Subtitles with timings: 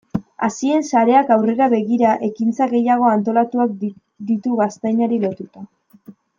[0.45, 3.79] Hazien sareak aurrera begira ekintza gehiago antolatuak
[4.33, 5.67] ditu gaztainari lotuta.